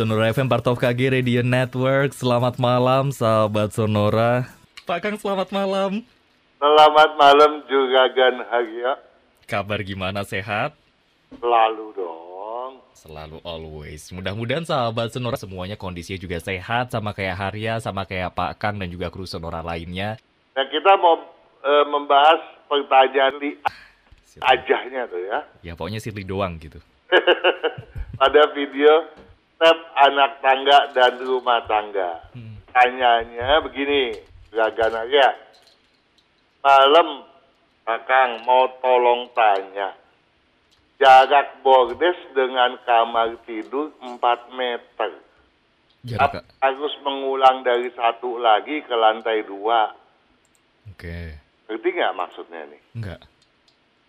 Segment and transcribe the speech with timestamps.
[0.00, 2.16] Sonora FM part of KG Radio Network.
[2.16, 4.48] Selamat malam sahabat Sonora.
[4.88, 6.00] Pak Kang selamat malam.
[6.56, 8.96] Selamat malam juga Gan Hagia.
[9.44, 10.72] Kabar gimana sehat?
[11.36, 12.80] Selalu dong.
[12.96, 14.08] Selalu always.
[14.08, 18.88] Mudah-mudahan sahabat Sonora semuanya kondisinya juga sehat sama kayak Harya, sama kayak Pak Kang dan
[18.88, 20.16] juga kru Sonora lainnya.
[20.56, 21.28] Nah kita mau
[21.60, 22.40] e, membahas
[22.72, 23.52] pertanyaan di
[24.40, 25.44] ajahnya tuh ya.
[25.60, 26.80] Ya pokoknya Sirli doang gitu.
[28.16, 29.28] Pada video
[29.60, 32.24] step anak tangga dan rumah tangga.
[32.32, 32.56] Hmm.
[32.72, 34.16] Tanyanya begini,
[34.48, 35.36] Gagan ya.
[36.64, 37.28] Malam,
[37.84, 39.92] Kakang mau tolong tanya.
[40.96, 44.16] Jarak bordes dengan kamar tidur 4
[44.56, 45.12] meter.
[46.08, 46.40] Jarak.
[46.64, 49.92] Harus mengulang dari satu lagi ke lantai dua.
[50.88, 51.36] Oke.
[51.68, 52.80] Ngerti nggak maksudnya nih?
[52.96, 53.20] Enggak.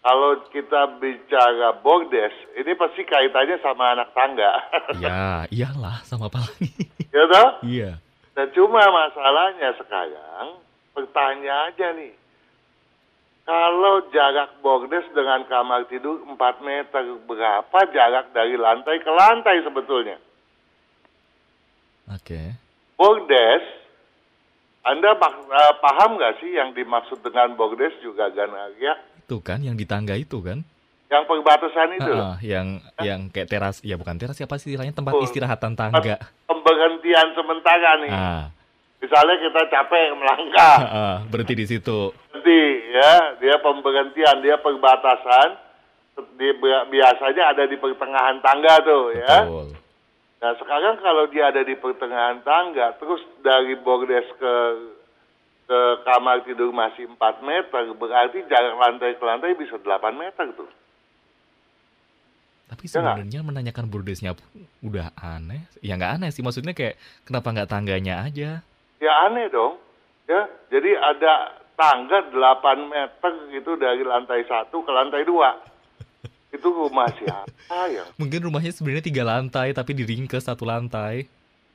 [0.00, 4.52] Kalau kita bicara bordes, ini pasti kaitannya sama anak tangga.
[4.96, 6.72] Ya, iyalah sama apa lagi?
[7.12, 7.48] ya toh?
[7.68, 8.00] iya.
[8.32, 10.56] Nah cuma masalahnya sekarang,
[10.96, 12.16] pertanyaan aja nih.
[13.44, 20.16] Kalau jarak bordes dengan kamar tidur 4 meter, berapa jarak dari lantai ke lantai sebetulnya?
[22.08, 22.56] Oke.
[22.96, 23.64] Bordes,
[24.80, 28.96] Anda eh, paham nggak sih yang dimaksud dengan bordes juga Ganaria?
[29.30, 30.66] Itu kan yang di tangga itu kan?
[31.06, 32.10] Yang perbatasan itu.
[32.10, 35.22] Ah, yang yang kayak teras, ya bukan teras siapa sih istilahnya tempat Oh.
[35.22, 36.18] istirahatan tangga.
[36.50, 38.10] Pemberhentian sementara nih.
[38.10, 38.50] Ah,
[38.98, 42.10] Misalnya kita capek melangkah, ah, berhenti di situ.
[42.34, 45.70] berhenti ya, dia pemberhentian, dia perbatasan.
[46.34, 46.50] Di,
[46.90, 49.46] biasanya ada di pertengahan tangga tuh ya.
[49.46, 49.68] Betul.
[50.42, 54.54] Nah sekarang kalau dia ada di pertengahan tangga, terus dari bordes ke
[56.02, 60.70] kamar tidur masih 4 meter, berarti jarak lantai ke lantai bisa 8 meter tuh.
[62.70, 64.46] Tapi Ya sebenarnya menanyakan bordesnya pun
[64.86, 65.66] udah aneh.
[65.82, 66.94] Ya nggak aneh sih, maksudnya kayak
[67.26, 68.62] kenapa nggak tangganya aja?
[69.02, 69.82] Ya aneh dong.
[70.30, 75.58] Ya, jadi ada tangga 8 meter gitu dari lantai satu ke lantai dua.
[76.54, 78.06] Itu rumah siapa ya?
[78.20, 81.26] Mungkin rumahnya sebenarnya tiga lantai tapi diringkes satu lantai.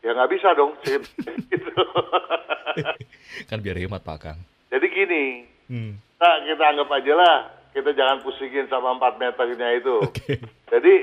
[0.06, 0.78] Ya nggak bisa dong.
[1.50, 1.72] Gitu.
[3.50, 4.40] Kan biar hemat Pak Kang.
[4.70, 5.26] jadi gini,
[5.66, 5.98] Hmm.
[5.98, 7.38] kita, kita anggap aja lah,
[7.74, 9.98] kita jangan pusingin sama 4 meternya itu.
[9.98, 10.38] Oke.
[10.70, 10.94] Jadi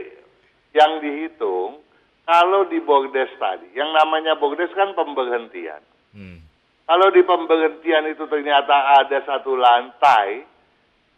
[0.71, 1.83] yang dihitung,
[2.23, 5.83] kalau di bordes tadi, yang namanya bordes kan pemberhentian.
[6.15, 6.39] Hmm.
[6.87, 10.47] Kalau di pemberhentian itu ternyata ada satu lantai,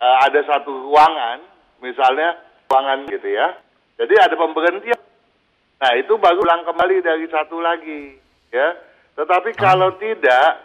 [0.01, 1.43] eh, ada satu ruangan,
[1.85, 2.39] misalnya
[2.71, 3.53] ruangan gitu ya.
[4.01, 4.97] Jadi ada pemberhentian.
[5.81, 8.17] Nah itu baru ulang kembali dari satu lagi,
[8.55, 8.75] ya.
[9.15, 10.59] Tetapi kalau tidak,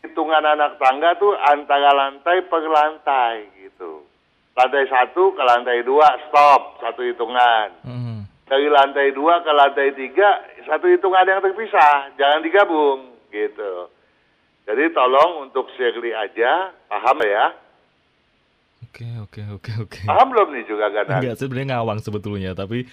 [0.00, 4.04] hitungan anak tangga tuh antara lantai per lantai gitu.
[4.56, 7.68] Lantai satu ke lantai dua stop satu hitungan.
[7.86, 8.20] Hmm.
[8.50, 13.88] Dari lantai dua ke lantai tiga satu hitungan yang terpisah, jangan digabung gitu.
[14.66, 17.54] Jadi tolong untuk Shirley aja, paham ya?
[18.90, 20.02] Oke, oke, oke, oke.
[20.02, 21.06] Paham belum nih juga kan?
[21.06, 22.90] Enggak, sebenarnya ngawang sebetulnya, tapi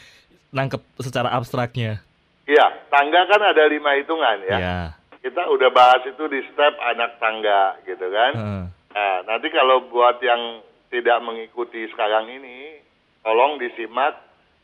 [0.52, 2.00] nangkep secara abstraknya.
[2.48, 4.58] Iya, tangga kan ada lima hitungan ya.
[4.58, 4.80] Ya.
[5.20, 8.32] Kita udah bahas itu di step anak tangga gitu kan.
[8.36, 8.64] Heeh.
[8.98, 12.80] Nah, nanti kalau buat yang tidak mengikuti sekarang ini,
[13.22, 14.16] tolong disimak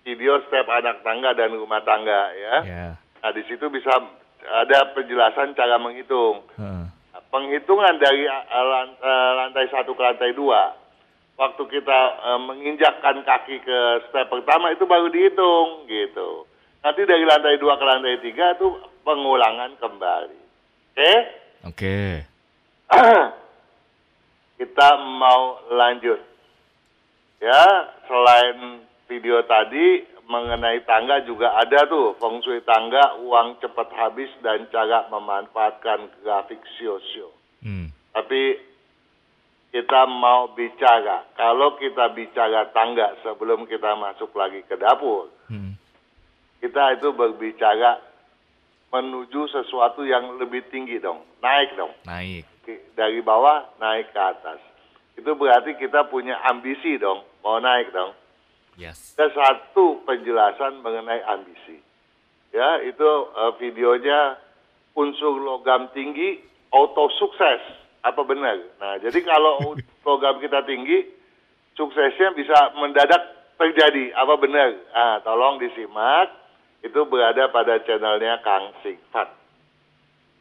[0.07, 2.55] video step anak tangga dan rumah tangga ya.
[2.63, 2.87] Ya.
[2.95, 3.91] Nah, di situ bisa
[4.43, 6.47] ada penjelasan cara menghitung.
[6.55, 6.85] Heeh.
[6.87, 10.71] Nah, penghitungan dari uh, lantai satu ke lantai dua,
[11.37, 13.79] waktu kita uh, menginjakkan kaki ke
[14.09, 16.45] step pertama itu baru dihitung gitu.
[16.83, 18.67] Nanti dari lantai dua ke lantai tiga itu
[19.07, 20.39] pengulangan kembali.
[20.93, 21.13] Oke?
[21.65, 21.99] Oke.
[24.59, 24.89] kita
[25.19, 26.19] mau lanjut.
[27.43, 27.63] Ya,
[28.07, 34.63] selain video tadi mengenai tangga juga ada tuh feng shui tangga, uang cepat habis dan
[34.71, 37.35] cara memanfaatkan grafik sio-sio.
[37.59, 37.91] Hmm.
[38.15, 38.55] Tapi
[39.73, 45.73] kita mau bicara, kalau kita bicara tangga sebelum kita masuk lagi ke dapur, Hmm.
[46.61, 47.97] kita itu berbicara
[48.93, 52.45] menuju sesuatu yang lebih tinggi dong, naik dong Naik.
[52.93, 54.61] Dari bawah naik ke atas.
[55.17, 58.13] Itu berarti kita punya ambisi dong, mau naik dong.
[58.77, 59.17] Yes.
[59.17, 61.81] Ada satu penjelasan mengenai ambisi.
[62.53, 64.37] Ya, itu eh, videonya
[64.93, 67.82] unsur logam tinggi, auto sukses.
[68.03, 68.59] Apa benar?
[68.79, 69.73] Nah, jadi kalau
[70.07, 71.07] logam kita tinggi,
[71.79, 73.23] suksesnya bisa mendadak
[73.55, 74.11] terjadi.
[74.13, 74.69] Apa benar?
[74.91, 76.29] Ah, tolong disimak.
[76.83, 79.31] Itu berada pada channelnya Kang Sifat.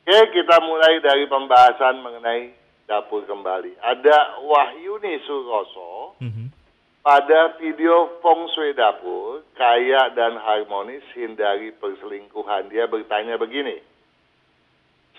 [0.02, 2.50] Oke, kita mulai dari pembahasan mengenai
[2.90, 3.78] dapur kembali.
[3.78, 6.50] Ada Wahyuni Suroso Mhm.
[7.06, 12.74] pada video feng shui dapur, kaya dan harmonis, hindari perselingkuhan.
[12.74, 13.78] Dia bertanya begini,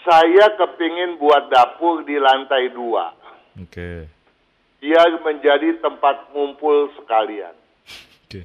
[0.04, 3.16] saya kepingin buat dapur di lantai dua,
[3.56, 4.08] Oke.
[4.80, 7.56] biar menjadi tempat ngumpul sekalian.
[8.28, 8.44] Oke.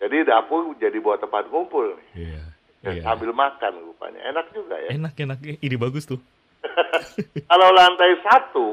[0.00, 1.96] Jadi dapur jadi buat tempat ngumpul.
[2.16, 2.42] Iya.
[2.80, 3.02] Dan Iya.
[3.02, 4.20] sambil makan rupanya.
[4.30, 4.94] Enak juga ya.
[4.94, 6.20] Enak enak ide bagus tuh.
[7.50, 8.68] Kalau lantai satu,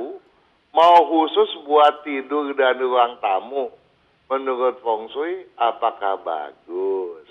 [0.72, 3.72] mau khusus buat tidur dan ruang tamu,
[4.28, 7.23] menurut Feng Shui, apakah bagus?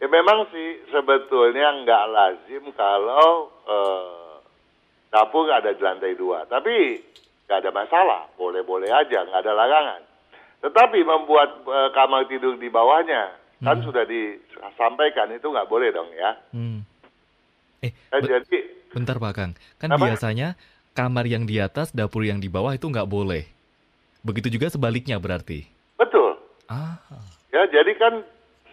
[0.00, 4.34] Ya memang sih sebetulnya nggak lazim kalau eh,
[5.12, 6.48] dapur ada di lantai dua.
[6.48, 7.04] Tapi
[7.44, 10.00] nggak ada masalah, boleh-boleh aja, nggak ada larangan.
[10.64, 16.32] Tetapi membuat eh, kamar tidur di bawahnya, kan sudah disampaikan itu nggak boleh dong ya.
[16.56, 16.80] Hmm.
[17.84, 18.56] Eh, be- jadi
[18.96, 19.52] bentar Pak Kang.
[19.76, 20.00] Kan Apa?
[20.08, 20.56] biasanya
[20.96, 23.44] kamar yang di atas, dapur yang di bawah itu nggak boleh.
[24.24, 25.64] Begitu juga sebaliknya berarti.
[26.00, 26.40] betul.
[26.72, 26.96] Ah.
[27.52, 28.24] Ya, jadi kan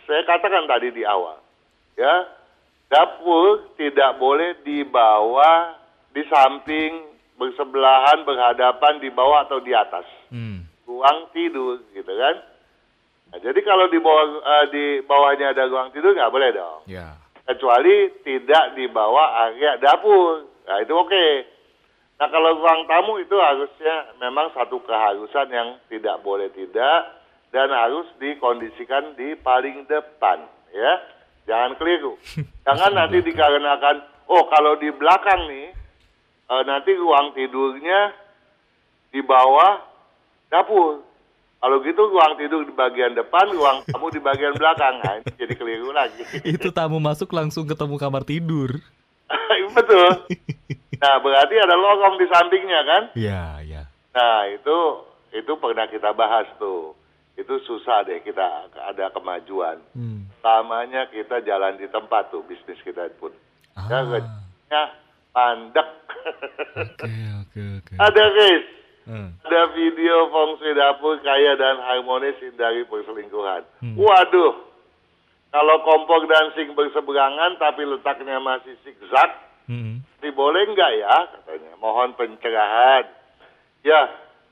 [0.07, 1.38] saya katakan tadi di awal,
[2.00, 2.25] ya
[2.88, 5.75] dapur tidak boleh di bawah,
[6.15, 7.04] di samping,
[7.36, 10.63] bersebelahan, berhadapan di bawah atau di atas Hmm.
[10.88, 12.36] ruang tidur, gitu kan?
[13.27, 17.19] Nah, jadi kalau di bawah eh, di bawahnya ada ruang tidur nggak boleh dong, Ya.
[17.44, 20.48] kecuali tidak di bawah area dapur.
[20.68, 21.27] Nah itu oke.
[22.18, 27.17] Nah kalau ruang tamu itu harusnya memang satu keharusan yang tidak boleh tidak
[27.51, 30.94] dan harus dikondisikan di paling depan ya.
[31.47, 32.19] Jangan keliru.
[32.67, 35.71] Jangan nanti dikarenakan oh kalau di belakang nih
[36.51, 38.11] eh, nanti ruang tidurnya
[39.11, 39.79] di bawah
[40.51, 41.03] dapur.
[41.57, 45.01] Kalau gitu ruang tidur di bagian depan, ruang tamu di bagian belakang.
[45.01, 46.21] Nah, ini jadi keliru lagi.
[46.55, 48.77] Itu tamu masuk langsung ketemu kamar tidur.
[49.73, 50.09] Betul.
[50.97, 53.03] Nah, berarti ada lorong di sampingnya kan?
[53.13, 53.83] Iya, iya.
[54.17, 54.77] Nah, itu
[55.29, 56.96] itu pernah kita bahas tuh.
[57.38, 58.44] Itu susah deh kita
[58.74, 59.78] ada kemajuan.
[59.94, 60.25] Hmm.
[60.42, 63.30] Lamanya kita jalan di tempat tuh bisnis kita pun.
[63.78, 64.04] Ya, Ah.
[64.04, 64.84] gajinya
[65.31, 65.89] mandek.
[66.75, 67.94] Oke, oke, oke.
[67.95, 68.66] ada guys,
[69.06, 69.30] Hmm.
[69.39, 73.63] ada video feng shui dapur kaya dan harmonis hindari perselingkuhan.
[73.80, 73.95] Hmm.
[73.95, 74.54] Waduh,
[75.48, 79.31] kalau kompor dan sink berseberangan tapi letaknya masih zigzag,
[79.68, 80.00] Hmm.
[80.18, 83.04] Ini boleh nggak ya katanya mohon pencerahan
[83.83, 84.07] ya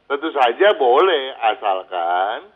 [0.06, 2.52] tentu saja boleh asalkan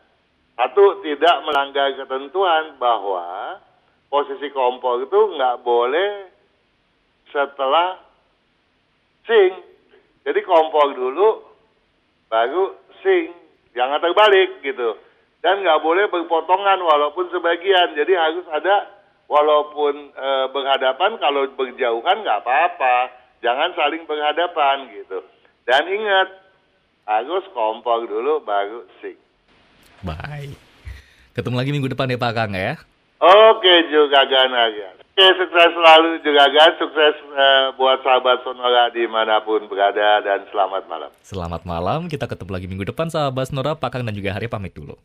[0.60, 3.56] satu tidak melanggar ketentuan bahwa
[4.12, 6.28] posisi kompor itu nggak boleh
[7.32, 7.96] setelah
[9.24, 9.56] sing.
[10.28, 11.48] Jadi kompor dulu
[12.28, 13.32] baru sing.
[13.72, 15.00] Jangan terbalik gitu.
[15.40, 17.96] Dan nggak boleh berpotongan walaupun sebagian.
[17.96, 18.84] Jadi harus ada
[19.32, 23.16] walaupun eh, berhadapan kalau berjauhan nggak apa-apa.
[23.40, 25.24] Jangan saling berhadapan gitu.
[25.64, 26.36] Dan ingat
[27.08, 29.16] harus kompor dulu baru sing
[30.04, 30.56] Bye.
[31.36, 32.80] Ketemu lagi minggu depan ya Pak Kang ya.
[33.20, 34.96] Oke juga Gan aja.
[34.96, 40.48] Oke sukses selalu juga Gan, sukses uh, buat sahabat Sonora di mana pun berada dan
[40.48, 41.12] selamat malam.
[41.20, 44.72] Selamat malam, kita ketemu lagi minggu depan sahabat Sonora, Pak Kang dan juga Hari pamit
[44.72, 44.96] dulu.